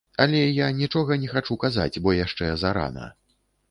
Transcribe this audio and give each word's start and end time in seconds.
Але 0.23 0.39
я 0.45 0.69
нічога 0.79 1.19
не 1.25 1.29
хачу 1.35 1.61
казаць, 1.67 2.01
бо 2.05 2.17
яшчэ 2.25 2.53
зарана. 2.67 3.17